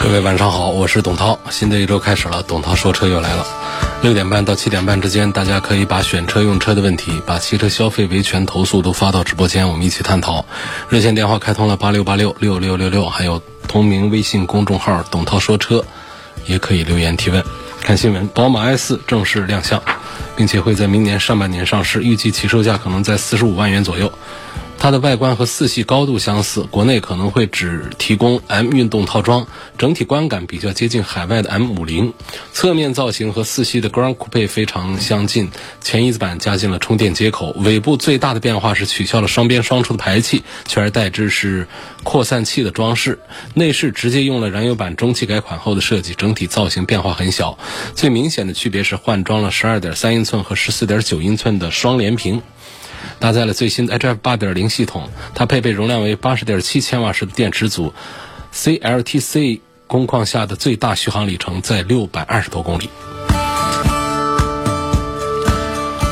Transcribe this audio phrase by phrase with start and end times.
[0.00, 1.38] 各位晚上好，我是董涛。
[1.50, 3.44] 新的一周开始了，董涛说车又来了。
[4.00, 10.46] 六点半到七点半之间，大家可以把选车用车的问题、把汽车消费维权投诉都发到直播间，我们一起探讨。
[10.88, 15.84] 热线电话开通了八六八六六六六六，还有同名微信公众号“董涛说车”，
[16.46, 17.44] 也可以留言提问。
[17.82, 19.82] 看新闻，宝马 i 四正式亮相，
[20.36, 24.12] 并且会在明年上半年上市，预计起售价可能在四十五万元左右。
[24.80, 29.46] 它的外观和四系高度相似，国内可能会只提供 M 运动套装，
[29.76, 32.14] 整体观感比较接近海外的 M 五零。
[32.52, 35.50] 侧面造型和四系的 Grand Coupe 非常相近，
[35.82, 37.52] 前翼子板加进了充电接口。
[37.58, 41.66] 尾部最大的变化是取消了双边双出的排气，取而代之是
[42.04, 43.18] 扩散器的装饰。
[43.54, 47.58] 内饰直接用了燃油版中期改款后的设计，整体造型变化很小。
[47.94, 52.40] 最明显的区别是换装了12.3英寸和14.9英寸的双联屏。
[53.20, 57.92] 搭载了最新的 HF 8.0系统，它配备容量为80.7千瓦时的电池组
[58.54, 62.88] ，CLTC 工况下的最大续航里程在620多公里。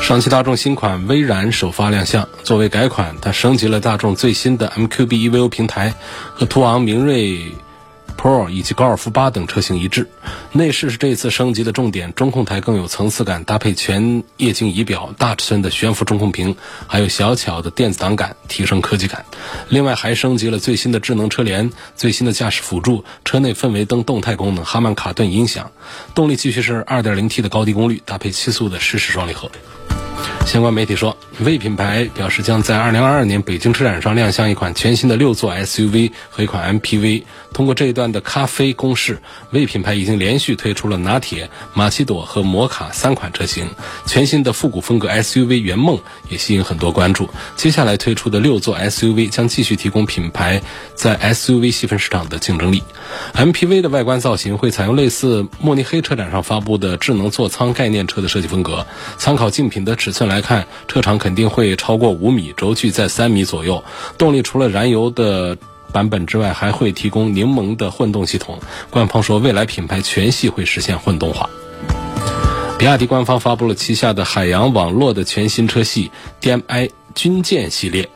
[0.02, 5.94] 上汽大众新款威然首发亮相，作为改款，它升级了大众最新的 MQB EVO 平台，
[6.34, 7.52] 和途昂、明锐。
[8.16, 10.08] Pro 以及高尔夫八等车型一致，
[10.52, 19.24] 内饰是这次升级的重点，中控台更有层次感，搭配全液晶仪表、大尺寸的悬浮中控屏，还有小巧的电子档杆，提升科技感。
[19.68, 25.70] 另外还升级了最新的智能车联、最新的驾驶辅助、车内氛围灯动态功能、哈曼卡顿音响。
[26.14, 29.50] 动力继续是 2.0T 的高低功率，搭配七速的湿式双离合。
[30.44, 37.24] 相关媒体说，魏品牌表示将在2022年北京车展上亮相一款全新的六座 SUV 和一款 MPV。
[37.52, 39.18] 通过这一段的咖啡公式，
[39.50, 43.68] 魏品牌已经连续推出了拿铁、玛奇朵和摩卡三款车型。
[44.06, 45.98] 全新的复古风格 SUV 圆梦
[46.28, 47.28] 也吸引很多关注。
[47.56, 50.62] 接下来推出的六座 SUV 将继续提供品牌
[50.94, 52.82] 在 SUV 细分市场的竞争力。
[53.34, 58.86] MPV 的外观造型会采用类似慕尼黑车展上发布的智能座舱概念车的设计风格。
[59.16, 63.82] 参考竞品的尺寸来看，车长肯定会超过五米，轴距在三米左右。
[64.16, 65.58] 动力除了燃油的。
[65.92, 68.60] 版本之外还会提供柠檬的混动系统。
[68.90, 71.48] 官方说，未来品牌全系会实现混动化。
[72.78, 76.10] 比亚迪官方发布了旗下的海洋网络的全新车系
[76.42, 78.10] DMI 军舰系列，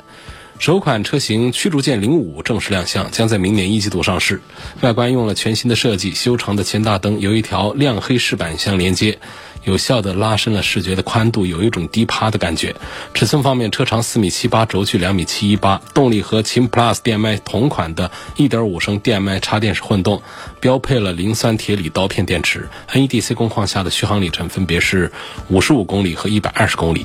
[0.59, 4.43] 首款车型驱逐舰零五正式亮相，将在明年一季度上市。
[4.83, 9.19] 外观用了全新的设计，修长的前大灯由一条亮黑饰板相连接。
[9.65, 12.75] 有效地拉伸了视觉的宽度，有一种低趴的感觉。
[13.15, 15.81] 尺寸方面，车长四米七八，轴距两米七一八。
[15.93, 20.23] 动力和秦 PLUS DM-i 同款的1.5升 DM-i 插电式混动，
[20.61, 22.69] 标配了磷酸铁锂刀片电池。
[22.91, 25.13] NEDC 工况下的续航里程分别是
[25.49, 27.05] 五十五公里和一百二十公里。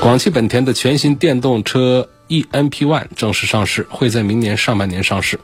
[0.00, 5.40] 广汽本田的全新电动车 eNP One 正式上市，会在明年上半年上市。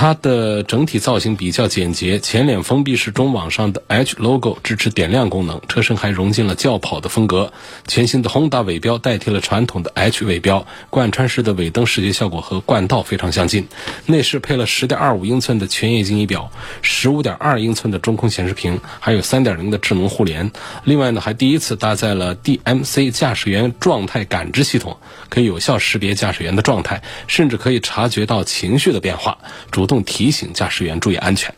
[0.00, 7.52] 它的整体造型比较简洁，前脸封闭式中网上的 H logo 支持点亮功能，车身还融进了轿跑的风格。
[7.88, 13.66] 全新的 Honda 尾标代替了传统的 H 尾标，贯穿式的尾灯视觉效果和冠道非常相近。
[14.06, 16.52] 内饰配了10.25英寸的全液晶仪表
[16.84, 20.52] ，15.2英寸的中控显示屏，还有3.0的智能互联。
[20.84, 24.96] 另外呢，还第一次搭载了 DMC 驾驶员状态感知系统，
[25.28, 29.36] 可以有效识别驾驶员的状态，甚至可以察觉到情绪的变化。
[29.72, 31.52] 主动提醒驾驶员注意安全。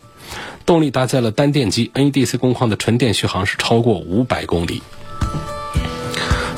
[0.65, 4.81] 动力搭载了单电机，NEDC 工况的纯电续航是超过五百公里。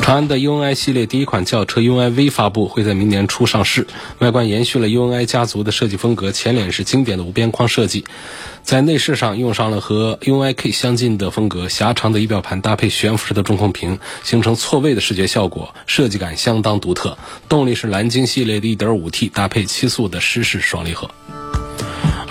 [0.03, 3.87] 长安的 UNI 系列第一款轿车 UNI V 发布，会在明年初上市。
[4.19, 8.03] 外观延续了 UNI 家族的设计风格，前脸是经典的无边框设计，
[8.63, 17.17] 在内饰上用上了和 UNI K 相近的风格，狭长的仪表盘搭配悬浮式的中控屏，形成错位的视觉效果，设计感相当独特。
[17.47, 21.09] 动力是蓝鲸系列的 1.5T，搭配七速的湿式双离合。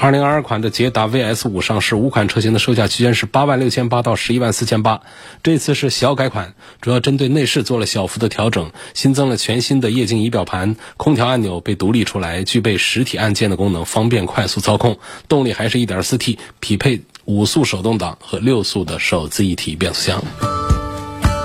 [0.02, 5.00] 二零二二款的捷达 VS 五上市，五款车型的售价区间是八万六千八到十一万四千八。
[5.44, 14.98] 这次是小改款，主要针对内饰做了小幅的调整，新增了全新的液晶仪表盘，空调按钮被独立出来，具备实体按键的功能，方便快速操控。
[15.28, 20.61] 动力还是一点四 T，匹配五速手动挡和六速的手自一体变速箱。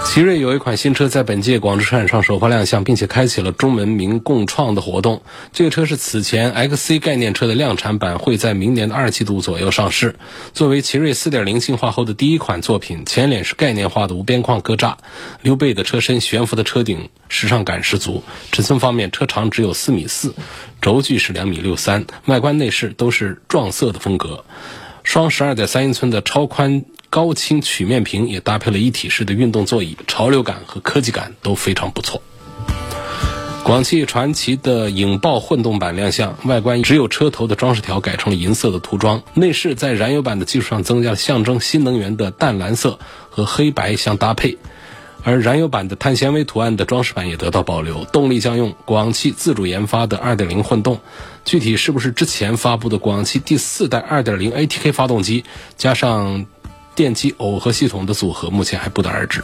[0.07, 5.21] 奇瑞有一款新车在本届广州车展上首发亮相，并且开启了中文名共创的活动。
[5.51, 10.15] 这个车是此前 XC 概念车的量产版，会在明年的二季度左右上市。
[10.54, 14.95] 作为奇瑞4.0进化后的第一款作品，前脸是概念化的无边框格栅，
[15.42, 18.24] 溜背的车身，悬浮的车顶，时尚感十足。
[18.51, 20.33] 尺寸方面，车长只有四米四，
[20.81, 24.45] 轴距是两米六三，外观内饰都是撞色的风格。
[25.07, 26.83] 双十二点三英寸的超宽。
[27.09, 32.21] 高清曲面屏也搭配了一体式的运动座椅，潮流感和科技感都非常不错。
[33.63, 43.00] 广汽传祺的影豹混动版亮相，外观只有车头的装饰条改成了银色的涂装，内饰在燃油版的基础上增加了象征新能源的淡蓝色
[43.30, 44.57] 和黑白相搭配，
[45.24, 48.03] 而燃油版的碳纤维图案的装饰板也得到保留。
[48.03, 51.00] 动力将用广汽自主研发的2.0混动，
[51.48, 55.46] 具体是不是之前发布的广汽第四代2.0 ATK 发动机
[55.78, 56.46] 加上？
[56.94, 59.44] 电机耦合系统的组合目前还不得而知。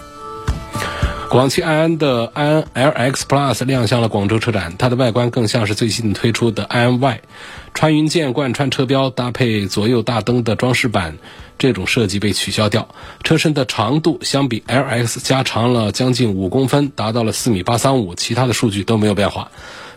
[1.30, 7.22] 广汽埃安的埃安 LX Plus 亮相了广州车展，它的外观更像是最新推出的埃安 Y，
[7.76, 11.20] 穿云箭贯穿车标，搭配左右大灯的装饰板，
[11.60, 12.88] 这种设计被取消掉。
[13.24, 19.52] 车身的长度相比 LX 加长了将近五公分，达到了四米八三五，其他的数据都没有变化。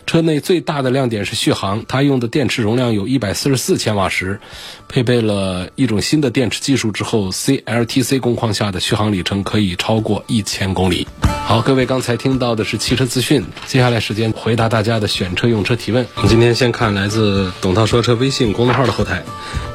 [0.07, 4.39] 车内最大的亮点是续航，它用的电池容量有一百四十四千瓦时，
[4.87, 11.05] 配备了一种新的电池技术之后，CLTC 工况下的续航里程可以超过一千公里。
[11.45, 16.05] 好，各位刚才听到的是汽车资讯，接下来时间回答大家的选车用车提问。
[16.15, 19.23] 我们今天先看来自董涛说车微信公众号的后台，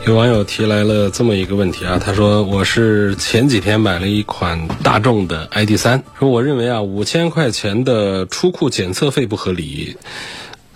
[0.07, 9.99] 有网友提来了这么一个问题啊，他说我是前几天买了一款大众的 ID.3，说我认为啊五千块钱的出库检测费不合理。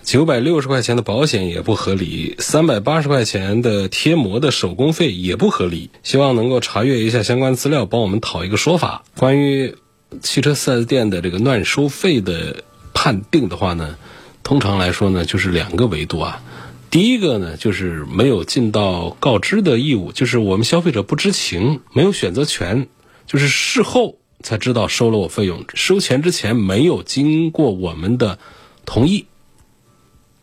[0.06, 5.90] 九百六十块钱的保险也不合理，三百八十块钱的贴膜的手工费也不合理。
[6.04, 9.02] 希望能够查阅一下相关资料，帮我们讨一个说法。
[9.18, 9.74] 关于
[10.22, 12.62] 汽车 4S 店的这个乱收费的
[12.94, 13.96] 判定的话呢，
[14.44, 16.40] 通常来说呢，就是两个维度啊。
[16.88, 22.86] 第一个呢，就是没有尽到告知的义务，就是我们消费者不知情，没有选择权，
[23.26, 28.38] 就是事后才知道收了我费用，收钱之前没有经过我们的
[28.84, 29.26] 同意。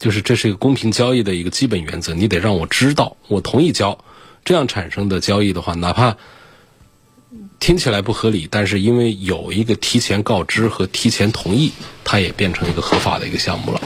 [0.03, 3.97] 就是这是一个公平交易的一个基本原则，你得让我知道，我同意交，
[4.43, 6.17] 这样产生的交易的话，哪怕
[7.57, 11.71] 听起来不合理，但是因为有一个提前告知和提前同意，
[12.03, 13.81] 它也变成一个合法的一个项目了，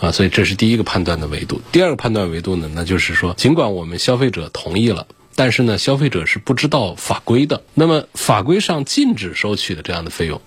[0.00, 1.60] 啊，所以这是第一个判断的维度。
[1.70, 5.06] 第二个判断维度呢，那就是说，尽管我们消费者同意了，
[5.36, 10.42] 但是呢，消费者是不知道法规的，那么法规上禁止收取的这样的费用。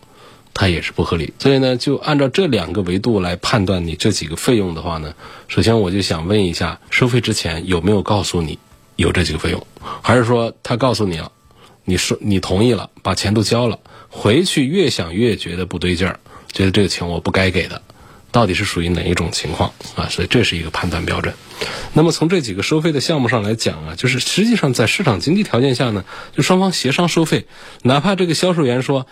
[0.60, 5.14] 它也是不合理，所以呢，就按照这两个维度来判断你这几个费用的话呢，
[5.48, 8.60] 首先我就想问一下，收费之前有没有告诉你
[8.98, 9.66] 有这几个费用，
[10.02, 11.32] 还是说他告诉你了，
[11.86, 13.80] 你说你同意了，把钱都交了，
[14.10, 16.20] 回去越想越觉得不对劲儿，
[16.52, 17.82] 觉得这个钱我不该给的，
[18.34, 20.10] 到底是属于哪一种情况啊？
[20.10, 21.34] 所以这是一个判断标准。
[21.94, 26.04] 那么从这几个收费的项目上来讲啊，就是实际上在市场经济条件下呢，
[26.36, 27.46] 就双方协商收费，
[27.82, 29.08] 哪怕这个销售员说。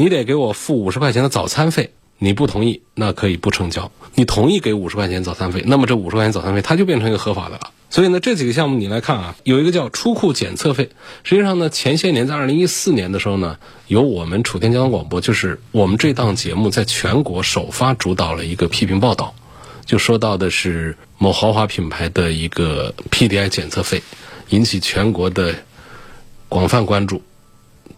[0.00, 3.92] 你得给我付五十块钱的早餐费，你不同意，那可以不成交。
[4.14, 7.70] 你同意给五十块钱早餐费，那么这五十块钱早餐费它就变成一个合法的了。
[7.90, 10.88] 所以呢，这几个项目你来看啊，有一个叫出库检测费。
[11.22, 13.58] 实际上呢，前些年在二零一四年的时候呢，
[13.88, 19.34] 由我们楚天交通广播，就是我们这档节目在全国首发主导了一个批评报道，
[19.84, 24.02] 就说到的是某豪华品牌的一个 PDI 检测费，
[24.48, 25.54] 引起全国的
[26.48, 27.20] 广泛关注。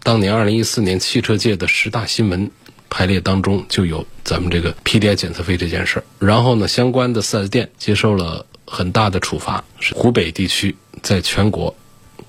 [0.03, 2.51] 当年二零一四年汽车界的十大新闻
[2.89, 6.03] 排列当中，就有咱们这个 PDI 检测费这件事儿。
[6.19, 11.73] 然后呢，相关的 4S 店接受了很大的处罚，是湖北地区在全国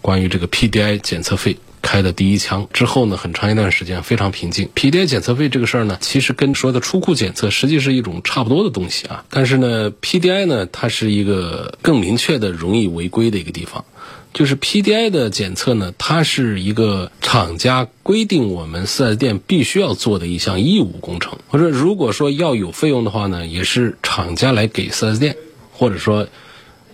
[0.00, 2.68] 关于这个 PDI 检测费开的第一枪。
[2.72, 4.68] 之后呢，很长一段时间非常平静。
[4.76, 9.24] PDI 检测费这个事儿呢，其实跟说的出库检测实际是一种差不多的东西啊。
[9.30, 13.84] 但是呢，PDI 呢，它是一个更明确的容易违规的一个地方。
[14.34, 21.38] 就是 PDI 的检测呢，它是一个厂家规定我们四 S 店必须要做的一项义务工程。
[21.48, 25.36] 或者如果说要有费用的话呢，也是厂家来给四 S 店，
[25.72, 26.26] 或者说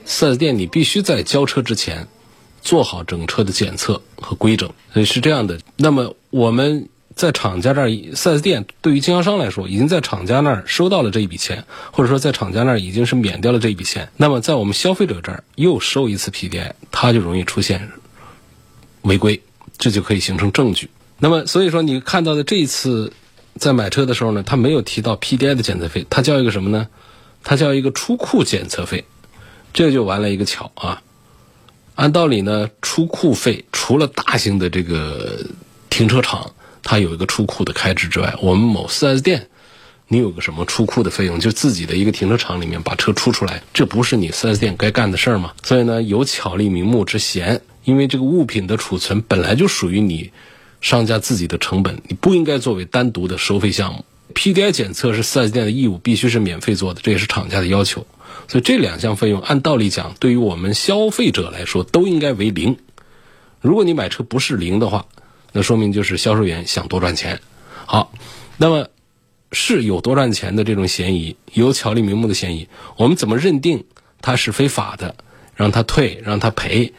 [0.05, 2.07] 四 S 店你必须在交车之前
[2.63, 5.59] 做好整车的检测和规整，所以是这样的。
[5.77, 6.89] 那么我们。
[7.21, 11.63] 在厂家这儿，4S 店对于经销商来说，已经在厂家那儿收到了这一笔钱，
[11.93, 14.09] 或者说在厂家那儿已经是免掉了这一笔钱。
[14.17, 17.91] 那么在我们消费者这儿又收一次 PDI，它就容易出现
[19.03, 19.39] 违规，
[19.77, 20.89] 这就可以形成证据。
[21.19, 23.13] 那么所以说，你看到的这一次
[23.57, 26.89] 在买车的时候呢，他没有提到 PDI 的检测费，它叫一个什么呢？
[27.45, 29.05] 它叫一个出库检测费，
[29.75, 31.03] 这就完了一个巧啊。
[31.97, 35.45] 按道理呢，出库费除了大型的这个
[35.91, 36.51] 停车场。
[36.83, 39.49] 它有一个出库的开支之外，我们某 4S 店，
[40.09, 45.53] 你有个什么出库的费用，就自己的一个停车场里面把车出出来，这不是你 4S 店该干的事儿吗？
[45.63, 50.33] 所以呢，有巧立名目之嫌，因为这个物品的储存本来就属于你
[50.81, 54.05] 商家自己的成本，你不应该作为单独的收费项目。
[54.35, 58.07] PDI 检测是 4S 店的义务，必须是免费做的，这也是厂家的要求。
[58.47, 62.77] 所以这两项费用，按道理讲，对于我们消费者来说，都应该为零。
[63.61, 65.07] 如果你买车不是零的话，
[65.53, 67.41] 那说明就是销售员想多赚钱。
[67.87, 68.13] 好，
[68.57, 68.89] 那么
[69.53, 72.69] 是有多赚钱的这种嫌疑，有巧立名目的嫌疑。
[72.97, 73.85] 我们怎么认定
[74.21, 75.15] 他是非法的？
[75.57, 76.95] 让他退，让他赔，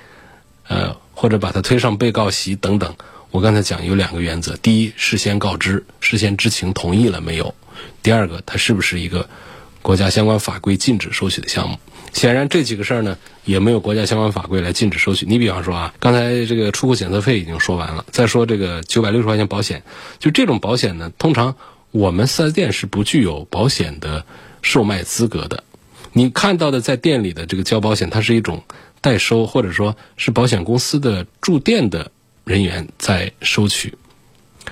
[0.68, 2.96] 呃，或者把他推上被告席等等。
[3.32, 7.56] 我刚才讲有两个原则：第一，事先告知，事先知情同意了没有；
[8.04, 9.28] 第二个，他是不是一个
[9.82, 11.78] 国家相关法规禁止收取的项目？
[12.14, 15.26] 显然这几个事儿呢，也没有国家相关法规来禁止收取。
[15.26, 19.82] 你比方说啊，刚才这个出库检测费已经说完了，再说这个九百六十块钱保险，
[20.20, 21.56] 就这种保险呢，通常
[21.92, 24.26] 我们四 S 店是不具有保险的
[24.62, 25.64] 售卖资格的。
[26.12, 28.62] 你看到的在店里的这个交保险，它是一种
[29.00, 32.12] 代收，或者说是保险公司的驻店的
[32.44, 33.94] 人员在收取。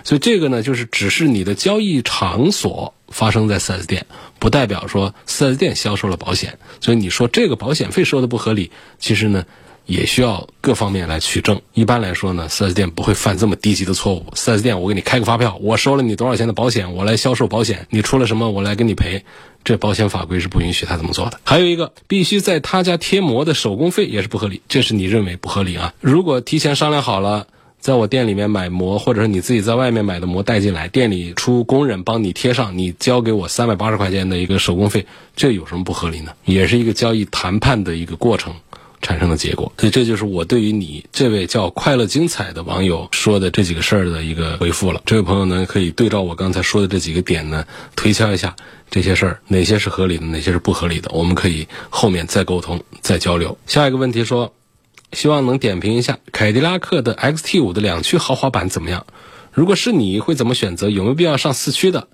[0.04, 4.06] 所以这个呢，就是只是你的交易场所发生在 4S 店，
[4.40, 6.60] 不代表说 4S 店销售了保险。
[6.82, 9.46] 所以你说这个保险费收的不合理，其实呢，
[9.86, 11.62] 也需要各方面来取证。
[11.74, 14.26] 一般来说呢，4S 店不会犯这么低级的错误。
[14.36, 19.26] 4S 店，我给你开个发票，我收了你多少钱的保险，我来销售保险，你出了什么，我来给你赔。
[19.64, 21.40] 这保险法规是不允许他这么做的。
[21.44, 25.94] 还有一个，必须在他家贴膜的手工费也是不合理，这是你认为不合理啊？
[26.00, 27.48] 如果提前商量好了。
[27.80, 35.06] 在我店里面买膜，或者是你自己在外面买的膜带进来，店里出工人帮你贴上，你交给我三百八十块钱的一个手工费，
[35.36, 36.34] 这有什么不合理呢？
[36.44, 38.54] 也是一个交易谈判的一个过程
[39.02, 39.72] 产生的结果。
[39.78, 45.02] 所以这就是我对于你这位叫快乐精彩的网友说的这几个事儿的一个回复了。
[45.06, 48.58] 这位朋友呢，可以对照我刚才说的这几个点呢，推敲一下
[48.92, 53.58] 这些事儿哪些是合理的，哪些是不合理的，我们可以后面再沟通、再交流。
[53.68, 54.54] 下一个问题说。
[55.14, 59.06] 希望能点评一下凯迪拉克的 XT5 的两驱豪华版怎么样？
[59.52, 60.90] 如果是你会怎么选择？
[60.90, 62.08] 有没有必要上四驱的？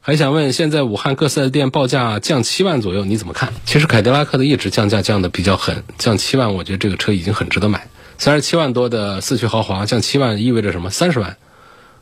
[0.00, 3.52] 还想问，现在武汉各 4S 店报价降七万左右，你怎么看？
[3.66, 7.88] 其实凯迪拉克的一直降价降的比较狠，降七万，我觉得这个车已经很值得买。
[8.16, 10.90] 三十七万多的四驱豪华降七万意味着什么？
[10.90, 11.36] 三十万，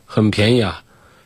[0.05, 0.83] 很便宜啊！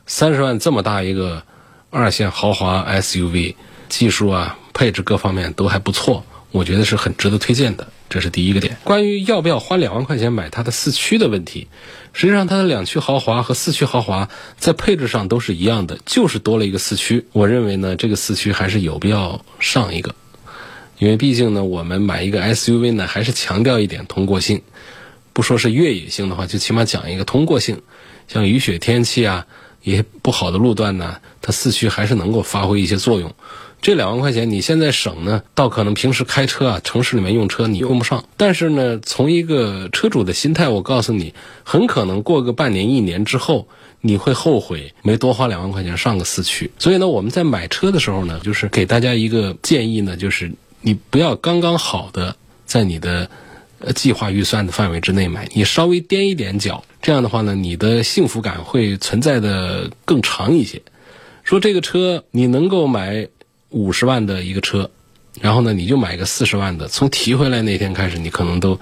[0.06, 1.42] 三十万这么大一个
[1.90, 3.56] 二线豪华 SUV，
[3.88, 7.88] 技术啊、配置各方面都还不错，我觉得是很值得推荐的。
[8.10, 8.76] 这是第一个点。
[8.84, 11.68] 关于要不要花两万块钱买它的四驱的问题，
[12.12, 17.24] 实际上它的两驱豪华和四驱豪华在配置上都是一样的，就是多了一个四驱。
[17.32, 20.14] 我认为呢，这个四驱还是有必要上一个，
[20.98, 24.60] 因为毕竟呢，我们买一个 SUV 呢，还是强调一点通过性，
[25.32, 27.80] 不说是越野性的话，就起码讲一个通过性。
[28.26, 29.46] 像雨雪天气啊，
[29.82, 33.32] 一些不好的路段呢，它四驱还是能够发挥一些作用。
[33.82, 38.22] 这两万块钱你现在省呢，倒可能平时开车啊，城市里面用车你用不上。
[38.36, 41.32] 但是呢，从一个车主的心态，我告诉你，
[41.64, 43.66] 很可能过个半年、一年之后，
[44.02, 46.70] 你会后悔没多花两万块钱上个四驱。
[46.78, 53.30] 所以呢，我们在买车的时候呢，就是给大家一个建议呢，就是你不要刚刚好的在你的
[53.78, 60.82] 呃计划预算的范围之内买，你稍微踮一点脚，这样的话呢，你的幸福感会存在的更长一些。
[61.44, 63.26] 说这个车你能够买。
[63.70, 64.90] 五十万的一个车，
[65.40, 66.88] 然后呢，你就买个四十万的。
[66.88, 68.78] 从提回来那天开始，你可能都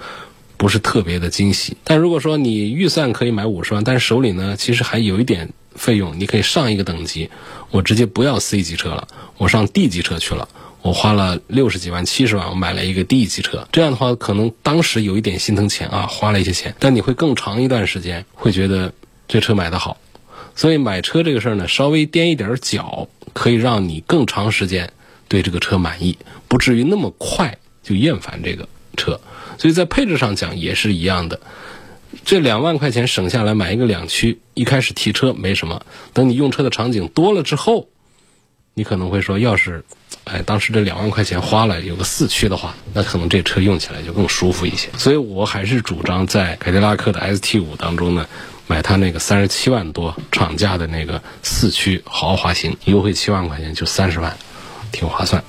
[0.57, 1.77] 不是特别的惊喜。
[1.83, 7.29] 但如果说你预算可以买五十万，但是手里呢，其实还有一点费用，你可以上一个等级。
[7.71, 10.49] 我直接不要 C 级车了，我上 D 级车去了。
[10.81, 13.67] 我花了六十几万、七十万，我买了一个 D 级车。
[13.71, 16.73] 这样的话，可能当时有一点心疼钱啊，花了一些钱。
[16.79, 18.93] 但你会更长一段时间会觉得
[19.27, 19.97] 这车买的好。
[20.59, 23.07] 所以买车这个事儿呢，稍微踮一点脚。
[23.31, 24.91] 可以让你更长时间
[25.27, 29.21] 对这个车满意，不至于那么快就厌烦这个车。
[29.59, 31.39] 所以在配置上讲也是一样的。
[32.25, 35.85] 这两万块钱省下来买一个两驱，一开始提车没什么。
[36.11, 37.87] 等你用车的场景多了之后，
[38.73, 39.85] 你可能会说，要是，
[40.25, 44.89] 哎，当时这两万块钱花了有个四驱的话，那可能这车用起来就更舒服一些。
[44.97, 48.27] 所以我还是主张在凯迪拉克的 ST 五当中呢。
[48.69, 54.37] 买它那个三十七万多厂价的那个四驱豪华型，优惠七万块钱就三十万，
[54.91, 55.43] 挺划算。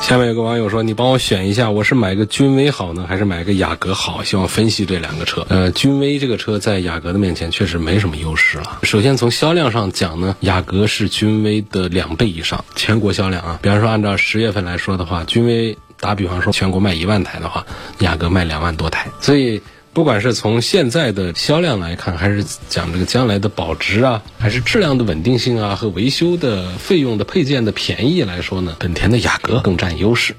[0.00, 4.22] 下面有个网友说：“你帮我选一下，我是买个君威好呢，还是买个雅阁好？
[4.22, 8.78] 希望分析这两个车。”呃，君威这个车在雅阁的面前确实没什么优势了。
[8.84, 13.58] 首先从销量上讲呢，雅阁是君威的两倍以上，全国销量啊。
[13.60, 17.66] 比方说按照十月份来说的话，君威打比方说全国卖一万台的话，
[17.98, 19.60] 雅阁卖两万多台，所以。
[19.92, 30.36] 不管是从现在的销量来看，还是讲这个将来的保值啊，还是质量的稳定性啊和维修的费用的配件的便宜来说呢，本田的雅阁更占优势。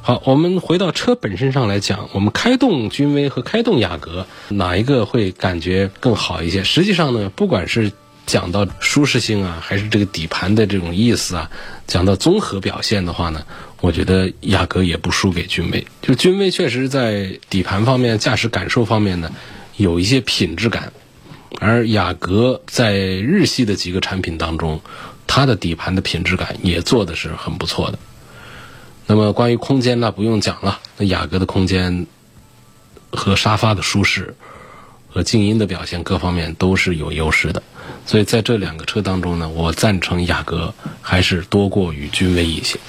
[0.00, 6.62] 好，我们回到车本身上来讲，我们开动君威和开动雅阁哪一个会感觉更好一些？
[6.62, 7.90] 实际上呢，不管是
[8.26, 11.50] 讲到舒适性啊，还是这个底盘的这种意思啊，
[11.86, 13.44] 讲到综合表现的话呢，
[13.84, 15.86] 我觉得雅阁也不输给君威。
[16.00, 19.30] 就君威确实在底盘方面、驾驶感受方面呢，
[19.76, 20.90] 有一些品质感，
[21.60, 24.80] 而雅阁在日系的几个产品当中，
[25.26, 27.98] 它的底盘的品质感也做的是很不错的。
[29.06, 30.80] 那么关于空间呢，不用讲了。
[30.96, 32.06] 那雅阁的空间
[33.12, 34.34] 和沙发的舒适
[35.10, 37.62] 和静音的表现各方面都是有优势的。
[38.06, 40.72] 所以在这两个车当中呢，我赞成雅阁
[41.02, 42.80] 还是多过于君威一些。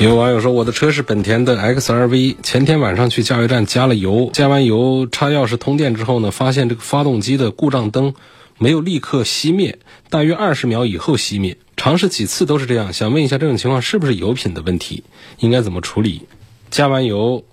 [0.00, 8.14] 有网友说，我的车是本田的 XRV，前天晚上去加油站加了油，加完油插钥匙通电之后呢，发现这个发动机的故障灯
[8.56, 9.78] 没有立刻熄灭，
[10.08, 11.58] 大约二十秒以后熄灭。
[11.76, 15.04] 尝试几次都是这样，想问一下这种情况是不是油品的问题？
[15.38, 16.22] 应该怎么处理？
[16.70, 17.44] 加完油、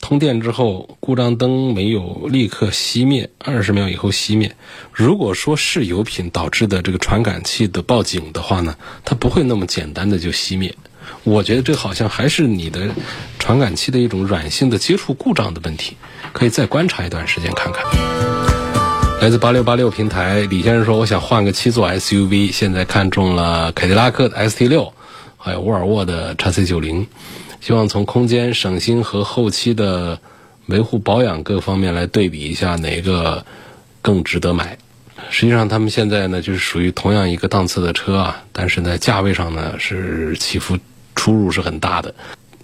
[0.00, 4.54] 通电之后，故障灯没有立刻熄灭，二十秒以后熄灭。
[4.92, 10.74] 如果说是油品导致的这个传感器的报警的话呢，它不会那么简单的就熄灭。
[11.24, 12.90] 我觉得这好像还是你的
[13.38, 15.96] 传感器的一种软性的接触故障的问题，
[16.32, 17.84] 可以再观察一段时间看看。
[19.22, 24.92] 来自八六八六平台，李先生说：“我想换个七座 SUV，现在看中了凯迪拉克的 ST 六，
[25.38, 27.06] 还有沃尔沃的 x C 九零，
[27.62, 30.20] 希望从空间、省心和后期的
[30.66, 33.46] 维护保养各方面来对比一下哪个
[34.02, 34.76] 更值得买。
[35.30, 40.76] 实际上，他们现在呢就是属于同样一个档次的车啊，但是在价位上呢是起伏
[41.14, 42.14] 出入是很大的。”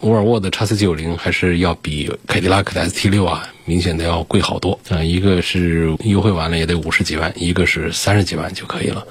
[0.00, 9.06] 沃尔沃的 x C 九零还是要比凯迪拉克的 ST 六啊明显的要贵好多啊，一个是优惠完了也得五十几万，一个是三十几万就可以了。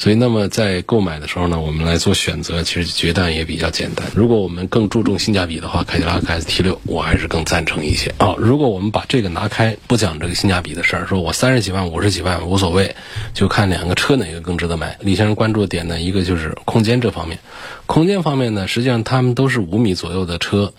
[0.00, 4.10] 所以，那么在购买的时候呢，我们来做选择，其实决断也比较简单。
[4.14, 8.10] 如果我们更注重性价比的话，凯迪拉克 ST 六我还是更赞成一些。
[8.18, 12.96] 好，如果我们把这个拿开，不讲这个性价比的事儿，说我三十几万、五十几万无所谓，
[13.34, 14.96] 就看两个车哪个更值得买。
[15.00, 17.38] 李先生关注的点呢，一个就是空间这方面。
[17.84, 20.72] 空间方面呢，实际上他们都是五米左右的车，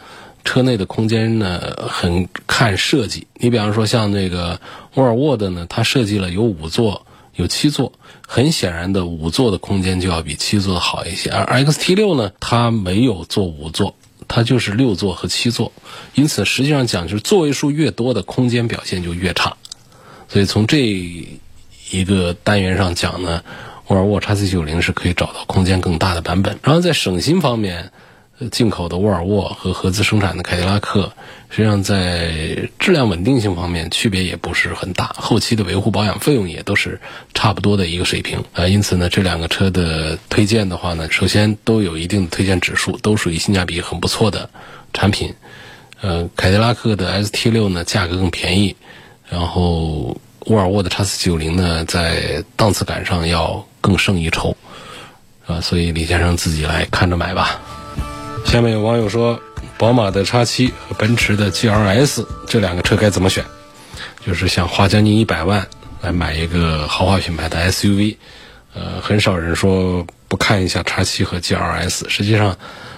[0.43, 3.27] 车内的空间呢很看设计。
[3.35, 4.59] 你比方说像那个
[4.95, 7.05] 沃尔沃的呢，它设计了有五座。
[7.35, 7.93] 有七座，
[8.27, 11.29] 很显然的五座的空间就要比七座的好一些。
[11.29, 13.95] 而 XT 六呢，它没有做五座，
[14.27, 15.71] 它就是六座和七座，
[16.13, 19.57] 因此实际上讲就是座位数越多的空间表现就越差。
[20.27, 20.79] 所以从这
[21.89, 23.43] 一个单元上讲呢，
[23.87, 26.59] 沃尔沃 x C 九零是可以找到空间更大的版本。
[26.63, 27.91] 然后在省心方面。
[28.49, 31.13] 进口的沃尔沃和合资生产的凯迪拉克，
[31.49, 36.99] 实际上在质量稳定性方面区别也不是很大，后期的维护保养费用也都是
[37.33, 38.67] 差不多的一个水平啊。
[38.67, 44.49] 因此呢，这两个车的推荐的话呢，首先都有一定的推荐指数，都属于性价比很不错的
[44.93, 45.33] 产品。
[46.01, 48.75] 呃，凯迪拉克的 ST 六呢，价格更便宜，
[49.29, 54.57] 然后沃尔沃的 x 四九零呢，在档次感上要更胜一筹
[55.45, 55.61] 啊。
[55.61, 57.61] 所以李先生自己来看着买吧。
[58.51, 59.39] 下面有网友说，
[59.77, 63.45] 宝马的 X7 和奔驰的 GLS 这两个车该怎么选？
[64.27, 65.65] 就是想花将近一百万
[66.01, 68.17] 来买一个豪华品牌的 SUV，
[68.73, 72.09] 呃，很少人说不看一下 X7 和 GLS。
[72.09, 72.57] 实际上，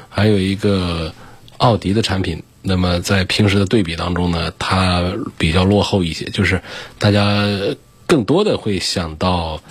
[0.10, 1.14] 还有一个
[1.58, 5.04] 奥迪的产品，那么在平时的对比当中呢，它
[5.38, 6.60] 比较落后一些，就是
[6.98, 7.46] 大家
[8.08, 9.62] 更多的会想到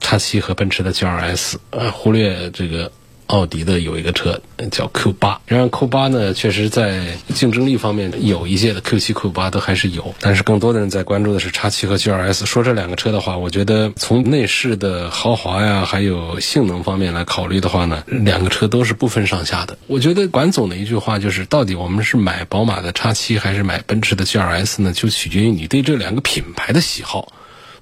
[0.00, 2.92] X7 和奔驰的 GLS，呃，忽略这个。
[3.26, 12.44] 奥迪的有一个车叫 Q 八，然而 Q 八呢，确实在竞争力方面有一些的 Q 七、Q 八都还是有，但是更多的人在关注的是叉七和 G 二 S。
[12.46, 19.78] 说这两个车的话，我觉得从内饰的豪华呀，还有性能方面来考虑的话呢，两个车都是不分上下的。
[19.86, 24.92] 我觉得管总的一句话就是，到底我们是买宝马的叉七还是买奔驰的 G 二 S 呢？
[24.92, 27.32] 就取决于你对这两个品牌的喜好。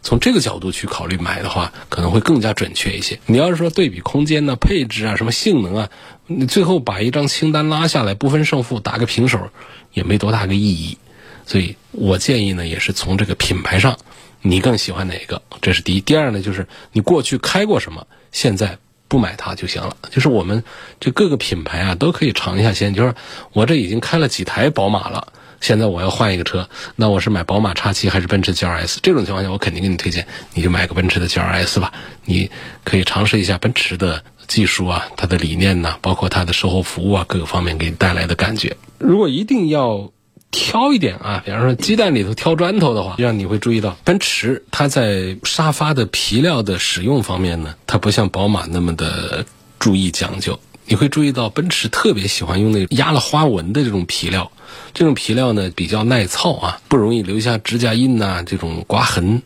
[0.02, 3.18] 从这个角度去考虑买的话，可能会更加准确一些。
[3.26, 5.90] 你要是说对比空间呢、配置啊、什么性能啊，
[6.26, 9.50] 你最后把一张清单拉下来，不分胜负，打个平手，
[9.92, 10.98] 也没多大个意义。
[11.46, 13.96] 所以我建议呢，也是从这个品牌上，
[14.40, 15.40] 你更喜欢哪个？
[15.60, 16.00] 这是第一。
[16.00, 19.96] 第二呢，就是你过去开过什么，现在不买它就行了。
[20.10, 20.64] 就是我们
[20.98, 22.92] 这各个品牌啊，都可以尝一下鲜。
[22.92, 23.14] 就是
[23.52, 25.32] 我这已经开了几台宝马了。
[25.62, 28.98] 现在我要换一个车，那我是买宝马 X7 还是奔驰 GLS？
[29.00, 31.92] 这种情况下，我肯定给你推荐，你就买个奔驰的 GLS 吧。
[32.24, 32.50] 你
[32.82, 38.76] 可以尝试一下奔驰的技术啊，它的理念呢，包括它的售后服务啊，各个方面给你带来的感觉。
[38.98, 40.10] 如果一定要
[40.50, 49.46] 挑一点啊，比方说鸡蛋里头挑砖头的话，让你会注意到，奔驰它在沙发的皮料的使用方面呢，它不像宝马那么的
[49.78, 50.58] 注意讲究。
[50.86, 54.50] 你会注意到，奔驰特别喜欢用那压了花纹的这种皮料，
[54.92, 59.42] 这种皮料呢比较耐操啊，不容易留下指甲印呐这种刮痕，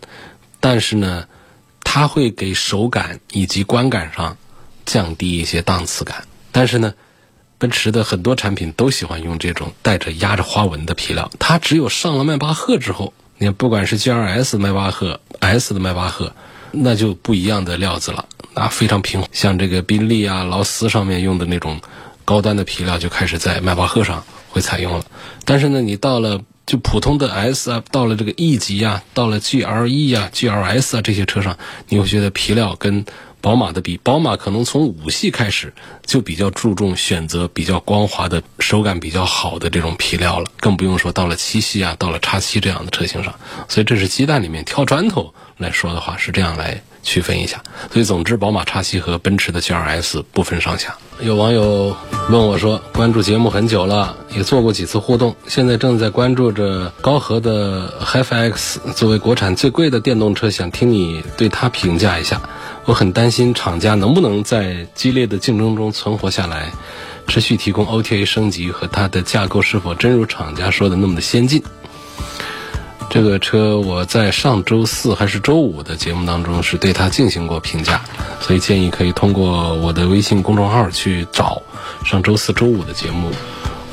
[0.61, 1.27] 但是呢，
[1.83, 4.37] 它会给手感以及观感上
[4.85, 6.94] 降低一些档次感，但是呢。
[7.59, 16.35] 奔驰的很多产品都喜欢用这种带着压着花纹的皮料，它只有上了迈巴赫之后，你看不管是 G R S 迈巴赫、S 的迈巴赫，
[16.70, 19.23] 那就不一样的料子了，啊，非常平。
[19.33, 21.81] 像这个宾利啊、劳斯上面用的那种
[22.25, 25.05] 高端的皮料，就开始在迈巴赫上会采用了。
[25.45, 31.57] 但是呢，你到了就普通的 S 啊，到了这个 E 级啊，到了 G L E 啊、G L S 啊这些车上，
[31.88, 33.05] 你会觉得皮料跟。
[33.38, 35.73] 宝马的比宝马可能从五系开始
[36.05, 43.33] 就比较注重选择比较光滑的手感比较好的这种皮料了，更不用说到了七系啊，到了叉七这样的车型上。
[43.69, 47.62] 所以这是鸡蛋里面挑砖头来说的话，是这样来区分一下。
[47.92, 50.97] 所以总之，宝马叉七和奔驰的 GLS 不分上下。
[51.21, 51.97] 有网友
[52.29, 62.42] 问我说，关注节目很久了，也做过几次互动，现在正在关注着高和的 HiFX，作为国产最贵的电动车，想听你对它评价一下。
[62.85, 66.71] 我很担心厂家能不能在激烈的竞争中存活下来，
[67.27, 71.62] 持续提供 OTA 升级和它的架构是否真如厂家说的那么的先进。
[73.09, 78.03] 这个车我在上周四还是周五的节目当中是对它进行过评价，
[78.40, 81.62] 所以建议可以通过我的微信公众号去找
[82.05, 83.31] 上周四周五的节目。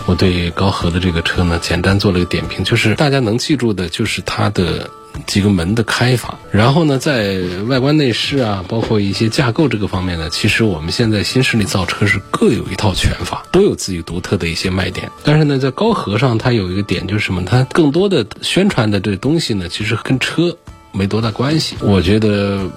[0.05, 4.89] 我对高和的这个车呢，简单做了一个点评，就是大家能记住的就是它的。
[5.25, 15.09] 几个门的开法，然后呢，在外观内饰啊，包括一些架构这个方面呢，其实我们现在新势力造车是各有一套拳法，都有自己独特的一些卖点。
[15.23, 17.43] 但是呢，在高和上，它有一个点就是什么？
[17.45, 20.55] 它更多的宣传的这东西呢，其实跟车
[20.91, 21.75] 没多大关系。
[21.81, 22.69] 我觉得。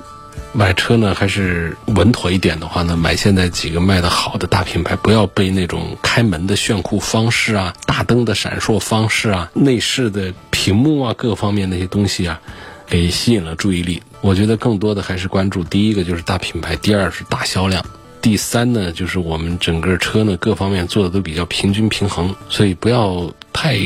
[0.53, 12.41] 买车呢，还是稳妥一点的话呢，买现在几个卖的好的大品牌，不要被那种开门的炫酷方式啊、大灯的闪烁方式啊、内饰的屏幕啊各方面那些东西啊，
[12.87, 14.03] 给吸引了注意力。
[14.23, 17.85] 我觉得更多的还是关注第一个就是大品牌，第二是大销量，
[18.23, 23.79] 第三呢就是我们整个车呢各方面做的都比较平均平衡，所以不要太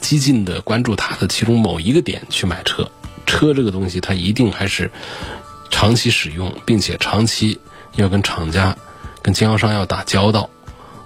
[0.00, 2.90] 激进的关注它的其中某一个点去买车。
[3.24, 4.90] 车这个东西，它一定还是。
[5.72, 7.58] 长期使用，并且长期
[7.96, 8.76] 要跟厂家、
[9.22, 10.48] 跟经销商要打交道，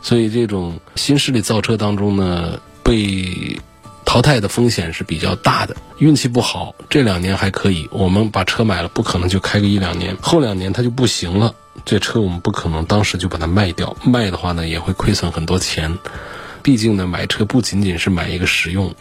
[0.02, 3.58] 所以这种新势力造车当中呢，被
[4.04, 5.74] 淘汰的风险是比较大的。
[5.98, 11.54] 运气不好，这两年还可以，我们把车买了，不可能就开个一两年，后两年它就不行了。
[11.86, 15.96] 这车我们不可能当时就把它卖掉，卖的话呢也会亏损很多钱。
[16.62, 18.94] 毕竟呢，买车不仅仅是买一个使用。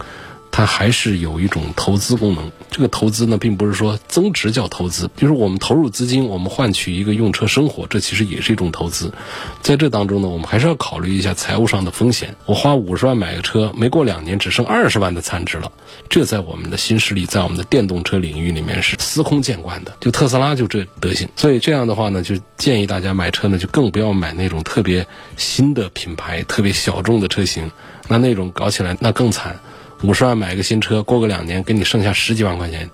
[0.52, 2.50] 它还是有一种投资功能。
[2.76, 9.14] 这个投资呢，并不是说增值叫投资，就是我们投入资金，我们换取一个用车生活，这其实也是一种投资。
[9.62, 12.36] 在这当中呢，我们还是要考虑一下财务上的风险。
[12.46, 15.72] 我花五十万买个车，没过两年只剩二十万的残值了，
[16.10, 19.96] 这在我们的新势力，在我们的电动车领域里面是司空见惯的。
[20.02, 21.30] 就特斯拉就这德行。
[21.38, 25.08] 所以这样的话呢，就建议大家买车呢，就更不要买那种特别
[25.38, 27.72] 新的品牌、特别小众的车型，
[28.10, 29.62] 那那种搞起来那更惨。
[30.06, 32.88] 五十万买个新车，过个两年给你剩下十几万块钱，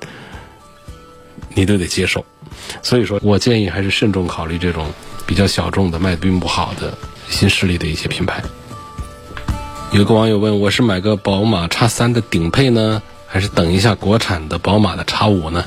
[1.54, 2.24] 你都得接受。
[2.82, 4.88] 所以说我建议还是慎重考虑这种
[5.26, 6.98] 比较小众的、卖的并不好的
[7.28, 8.42] 新势力的一些品牌。
[9.92, 15.66] 有个网友问：我是买个宝马叉三的顶配呢，还是等一下国产的宝马的叉五呢？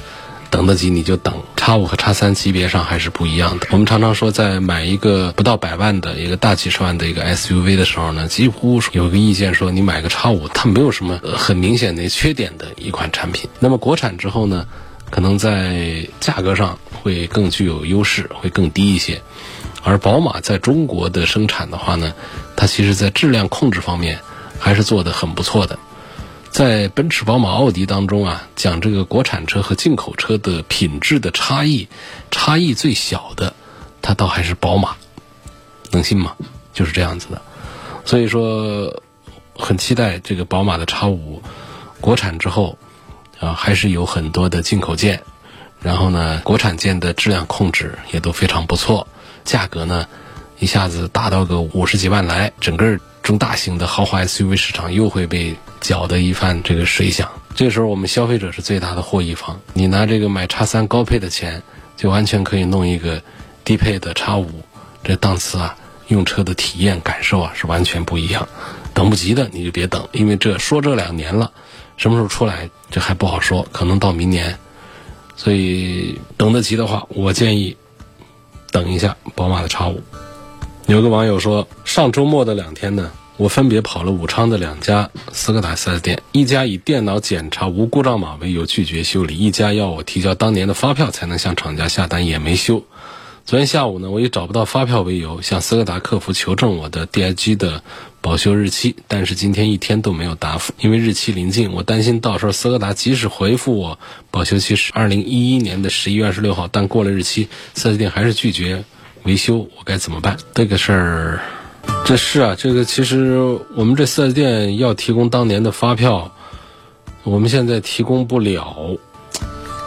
[0.55, 3.67] 等得及你就等，叉五和叉三级别上还是不一样的。
[3.73, 13.51] 我们常常说，在买一个不到百万的一个大几十万的一个 SUV 的时候呢，几乎有个意见说，你买个叉五，它没有什么很明显的缺点的一款产品。
[13.59, 14.65] 那么国产之后呢，
[15.11, 19.23] 可能在价格上会更具有优势，会更低一些。
[19.83, 22.15] 而宝马在中国的生产的话呢，
[22.55, 24.21] 它其实在质量控制方面
[24.61, 25.81] 还是做得很不错的。
[26.55, 31.89] 在奔驰、宝马、奥迪当中啊，讲这个国产车和进口车的品质的差异，
[32.31, 33.53] 差异最小的，
[34.01, 34.95] 它倒还是宝马，
[35.91, 36.37] 能信吗？
[36.73, 37.43] 就是这样子的。
[38.05, 39.03] 所以说，
[39.59, 41.43] 很期待这个宝马的叉五
[42.01, 42.79] 国产之后
[43.41, 45.21] 啊，还是有很多的进口件，
[45.81, 49.09] 然后呢，国产件的质量控制也都非常不错，
[49.43, 50.07] 价格呢
[50.61, 55.57] 一下子达到个五十几万来，整个中大型的豪华 SUV 市场又会被。
[55.81, 59.61] 搅的一番这个水响，这时候我们消费者是最大的获益方。
[59.75, 61.63] 你拿这个买叉三高配的钱，
[61.95, 63.23] 就完全可以弄一个
[63.67, 64.49] 低配的叉五，
[65.03, 65.77] 这档次啊
[66.09, 68.49] 用车的体验感受啊是完全不一样。
[68.95, 71.53] 等不及的你就别等，因为这说这两年了，
[71.99, 74.59] 什么时候出来这还不好说，可能到明年。
[75.37, 77.77] 所以等得及的话，我建议
[78.71, 80.03] 等一下宝马的叉五。
[80.87, 92.85] 有个网友说，上周末的两天呢，我分别跑了武昌的两家斯柯达 4S 店，一家以电脑检查无故障码为由拒绝修理，一家要我提交当年的发票才能向厂家下单，也没修。
[93.47, 97.83] 昨天下午呢，我以找不到发票为由，向斯柯达客服求证我的 DIG 的
[98.21, 100.75] 保修日期，但是今天一天都没有答复。
[100.79, 103.99] 因为日期临近，我担心到时候斯柯达即使回复我
[104.31, 108.85] 保修期是二零一一年的十一月二十六号，但过了日期，四 S 店还是拒绝
[109.25, 110.37] 维修，我该怎么办？
[110.55, 111.41] 这个事儿，
[112.05, 113.39] 这是啊，这个其实
[113.75, 116.33] 我们这四 S 店要提供当年的发票，
[117.23, 118.99] 我们现在提供不了。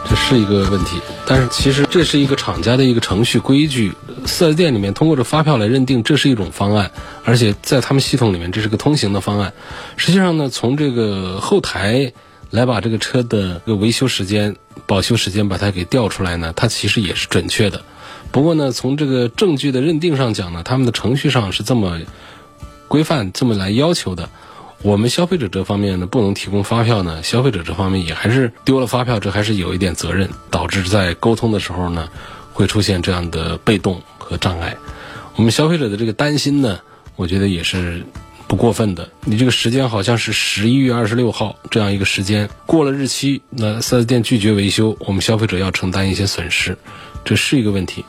[0.08, 0.96] 这是一个问题，
[1.26, 3.92] 但是其实这是一个厂家的一个程序规矩。
[4.24, 6.90] 四 S 店里面通过这发票来认定，这是一种方案，
[7.24, 9.52] 而且在他们系统里面这是个通行的方案。
[9.96, 12.12] 实际上呢，从这个后台
[12.50, 17.82] 来把这个车的个维修时间、保修时间把它给调出来呢，它其实也是准确的。
[18.38, 21.98] 不过呢，从这个证据的认定上讲呢，他们的程序上是这么
[22.86, 24.30] 规范、这么来要求的。
[24.82, 32.08] 我们消费者这方面呢，不能提供发票呢，消费者这方面也还是丢了发票，这还是有一点责任，导致在沟通的时候呢，
[32.52, 34.76] 会出现这样的被动和障碍。
[35.34, 36.78] 我们消费者的这个担心呢，
[37.16, 38.04] 我觉得也是
[38.46, 39.08] 不过分的。
[39.24, 46.78] 你这个时间好像是十一月二十六号这样一个时间，过了日期，那四 S 店拒绝维修，我们消费者要承担一些损失，
[47.28, 48.06] 这是一个问题。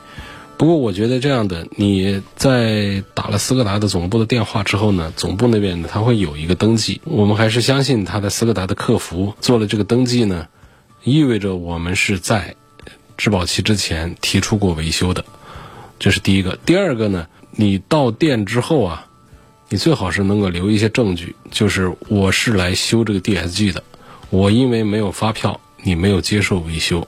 [0.56, 10.48] 不过我觉得这样的，你在打了斯柯达的总部的电话之后呢，总部那边呢他会有一个登记，我们还是相信他的斯柯达的客服做了这个登记呢，
[11.04, 12.56] 意味着我们是在
[13.18, 15.22] 质保期之前提出过维修的，
[15.98, 16.58] 这是第一个。
[16.64, 19.06] 第二个呢，你到店之后啊，
[19.68, 23.84] 你最好是能够留一些证据，就是我是来修这个 DSG 的，
[24.30, 27.06] 我因为没有发票，你没有接受维修。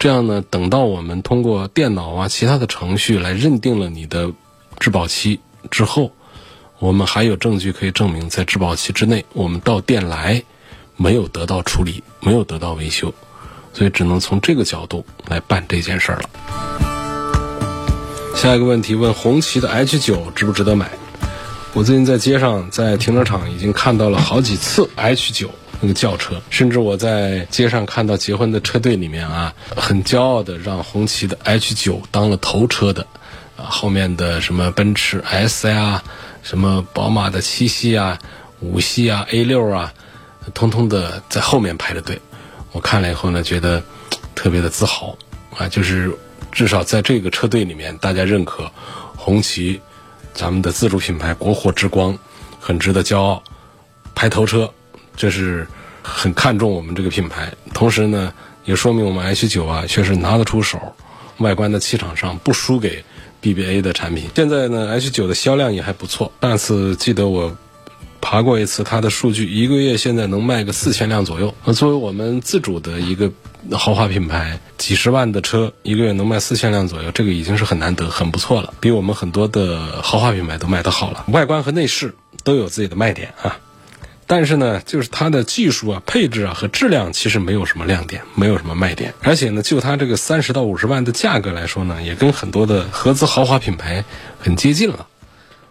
[0.00, 4.32] 这样呢，等到我们通过电脑啊其他的程序来认定了你的
[4.78, 6.10] 质保期之后，
[6.78, 10.42] 我们还有证据可以证明在质保期之内，我们到店来
[10.96, 13.12] 没有得到处理，没有得到维修，
[13.74, 16.30] 所以只能从这个角度来办这件事儿了。
[18.34, 20.90] 下一个问题问红旗的 H 九值不值得买？
[21.74, 25.50] 我最近在街上在停车场已经看到了好几次 H 九。
[25.80, 33.06] 那个轿车，甚至我在街上看到结婚的车队里面啊，很骄傲的让红旗的 H 九当了头车的，
[33.56, 36.02] 啊，后面的什么奔驰 S 呀，
[36.42, 38.18] 什么宝马的七系啊、
[38.60, 39.90] 五系啊、A 六啊，
[40.52, 42.20] 通通的在后面排着队。
[42.72, 43.82] 我看了以后呢，觉得
[44.34, 45.16] 特别的自豪
[45.56, 46.14] 啊，就是
[46.52, 48.70] 至少在这个车队里面，大家认可
[49.16, 49.80] 红旗，
[50.34, 52.18] 咱们的自主品牌国货之光，
[52.60, 53.42] 很值得骄傲，
[54.14, 54.70] 排头车。
[55.20, 55.66] 这是
[56.02, 58.32] 很看重我们这个品牌，同时呢，
[58.64, 60.94] 也说明我们 H 九啊确实拿得出手，
[61.36, 63.04] 外观的气场上不输给
[63.42, 64.30] BBA 的产品。
[64.34, 66.32] 现在呢，H 九的销量也还不错。
[66.40, 67.54] 上次记得我
[68.22, 71.54] 爬过一次它的数据，一个月现在能卖个四千辆左右。
[71.66, 73.30] 那作为我们自主的一个
[73.72, 81.26] 豪华品牌，几十万的车一个月能卖四千辆左右，这个已经是很难得、很不错了，比我们很多的豪华品牌都卖得好了。
[81.28, 83.58] 外观和内饰都有自己的卖点啊。
[84.32, 89.12] 但是呢，就是它的技术啊、配置啊和质量其实没有什么亮点，没有什么卖点。
[89.24, 94.04] 而且呢，就它这个三十到五十万的价格来说呢，也跟很多的合资豪华品牌
[94.38, 95.08] 很接近了。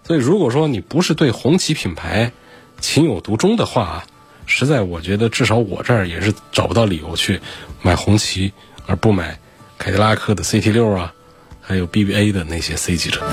[0.05, 2.33] 所以，如果说你不是对红旗品牌
[2.81, 4.05] 情有独钟的话啊，
[4.45, 7.39] 实在我觉得至少我这儿也是找不到理由去
[7.81, 8.51] 买红旗，
[8.85, 9.39] 而不买
[9.77, 11.13] 凯迪拉克的 CT 六啊，
[11.61, 13.25] 还有 BBA 的那些 C 级车。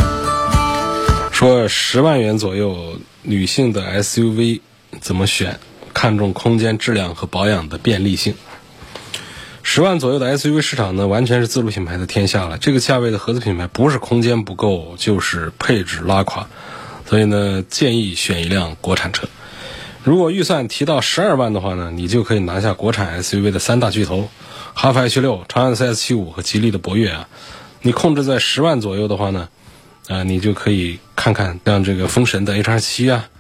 [1.33, 4.61] 说十万元左右女性的 SUV。
[5.01, 5.59] 怎么选？
[5.94, 8.35] 看重空间、质量和保养的便利性。
[9.62, 12.59] 十万左右的 SUV 市场呢，完全是自主品牌的天下了。
[12.59, 16.46] 这个价位的合资品牌，不是空间不够，就是配置拉垮。
[17.07, 19.27] 所以呢，建议选一辆国产车。
[20.05, 24.29] 如果预算提到十二万的话呢，你就可以拿下国产 SUV 的三大巨头：
[24.75, 27.27] 哈弗 H 六、长安 CS 七五和吉利的博越啊。
[27.81, 29.49] 你控制在十万左右的话呢，
[30.09, 33.31] 啊，你就可以看看像这个风神的 HR 七啊。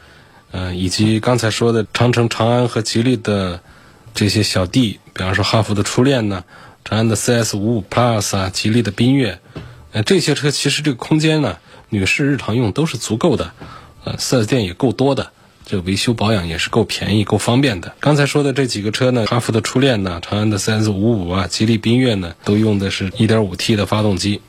[0.52, 3.60] 嗯，以及刚才说的长城、长安和吉利的
[4.14, 6.44] 这些小弟，比方说哈弗的初恋呢，
[6.84, 9.38] 长安的 CS 五五 Plus 啊，吉利的缤越，
[9.92, 11.58] 呃，这些车其实这个空间呢，
[11.90, 13.52] 女士日常用都是足够的，
[14.04, 15.32] 呃，四 S 店也够多的，
[15.66, 17.92] 这维修保养也是够便宜、够方便的。
[18.00, 24.40] 刚才说的这几个车呢，哈弗的初恋呢，长安的 CS 五五啊，吉利缤越呢，都用的是一点五 T 的发动机，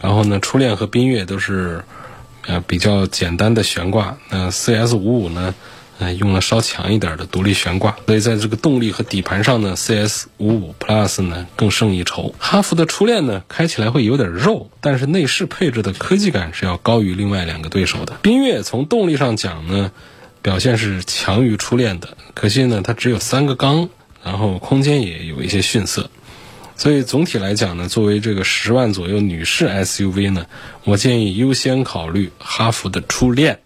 [0.00, 1.84] 然后呢，初恋和缤越都是。
[2.46, 4.16] 呃，比较简单的悬挂。
[4.30, 5.54] 那 CS 五五呢，
[5.98, 12.34] 呃，用了稍强一点的独立悬挂，所以在这个动力和底盘上呢，CS 五五 Plus 呢更胜一筹。
[12.38, 18.16] 哈弗的初恋呢，开起来会有点肉，但是内饰配置的科技感是要高于另外两个对手的。
[18.22, 19.90] 缤越从动力上讲呢，
[20.42, 23.88] 表现是强于初恋的，可惜呢，它只有三个缸，
[24.22, 26.10] 然后空间也有一些逊色。
[26.76, 30.46] 所以总体来讲呢，作为这个十万左右女士 SUV 呢，
[30.84, 33.58] 我建议优先考虑哈弗的初恋，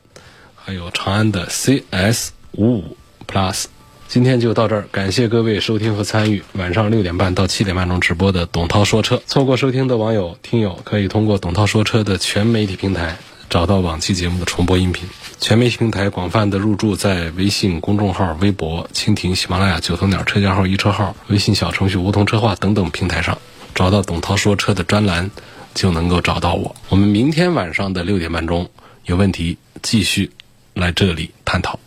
[0.54, 2.96] 还有长安的 CS 五五
[3.26, 3.64] Plus。
[4.06, 9.22] 今天就到这儿，感谢各位收听和参与晚上六点半到七点半钟直播的董涛说车。
[9.26, 13.18] 错过收听的网友、听友可以通过董涛说车的全媒体平台
[13.50, 15.08] 找到往期节目的重播音频。
[15.40, 23.36] 全媒体平台广泛的入驻在微信公众号、微博、蜻蜓、喜马拉雅、九头鸟车架号、一车号、微信小程序梧桐车话等等平台上，
[23.74, 25.28] 找到董涛说车的专栏，
[25.74, 26.76] 就能够找到我。
[26.90, 28.70] 我们明天晚上的六点半钟
[29.06, 30.30] 有问题继续
[30.74, 31.80] 来这里探讨。